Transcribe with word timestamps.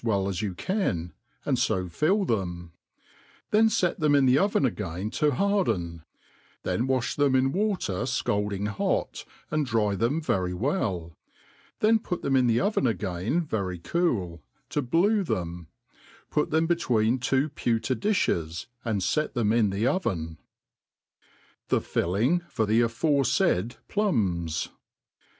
well 0.03 0.27
as 0.27 0.39
ybti 0.39 0.57
can, 0.57 1.13
and 1.45 1.59
fo 1.59 1.87
fill 1.87 2.25
them; 2.25 2.71
then 3.51 3.69
fee 3.69 3.93
them 3.99 4.15
in 4.15 4.25
the 4.25 4.43
even 4.43 4.65
again 4.65 5.11
to 5.11 5.29
harden; 5.29 6.03
then 6.63 6.87
wafh 6.87 7.15
them 7.15 7.35
in 7.35 7.51
water 7.51 7.93
fcaldiiig 8.01 8.67
hot, 8.67 9.23
and 9.51 9.67
dry 9.67 9.93
them 9.93 10.19
very 10.19 10.55
well; 10.55 11.15
then 11.81 11.99
put 11.99 12.23
them^in 12.23 12.47
the 12.47 12.59
oven 12.59 12.85
a^in 12.85 13.45
very 13.45 13.77
cool, 13.77 14.41
t6 14.71 14.89
blu« 14.89 15.23
them; 15.23 15.67
put 16.31 16.49
them 16.49 16.65
between 16.65 17.19
two 17.19 17.47
pewter 17.49 17.93
difiies, 17.93 18.65
and 18.83 19.03
fee 19.03 19.27
them 19.35 19.53
in 19.53 19.69
the 19.69 19.85
oven. 19.85 20.39
The 21.67 21.79
Filling 21.79 22.39
for 22.49 22.65
the 22.65 22.81
afcrefaid 22.81 23.77
Plums. 23.87 24.69